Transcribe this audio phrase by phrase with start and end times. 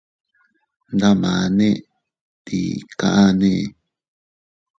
[0.93, 1.69] Ndamane
[2.45, 3.51] ¿tii kaʼane?